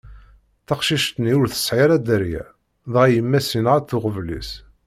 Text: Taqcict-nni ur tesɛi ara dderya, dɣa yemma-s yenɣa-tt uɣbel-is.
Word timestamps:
Taqcict-nni 0.67 1.33
ur 1.41 1.47
tesɛi 1.49 1.79
ara 1.85 1.97
dderya, 2.01 2.43
dɣa 2.91 3.05
yemma-s 3.13 3.49
yenɣa-tt 3.55 3.95
uɣbel-is. 3.97 4.49